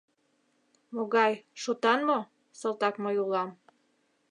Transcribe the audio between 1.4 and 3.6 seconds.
шотан мо?— салтак мый улам.